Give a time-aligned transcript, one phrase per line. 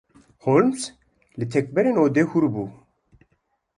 [0.43, 0.81] Holmes
[1.37, 2.65] li tekberên odê hûr bû.